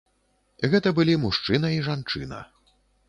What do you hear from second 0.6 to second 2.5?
Гэта былі мужчына і жанчына.